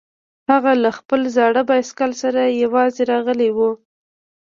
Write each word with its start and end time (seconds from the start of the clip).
هغه 0.49 0.71
له 0.83 0.89
خپل 0.97 1.21
زاړه 1.35 1.61
بایسکل 1.69 2.11
سره 2.21 2.41
یوځای 2.61 3.03
راغلی 3.11 3.49
و 3.53 3.57